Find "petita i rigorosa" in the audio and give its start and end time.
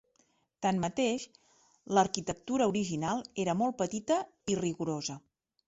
3.85-5.23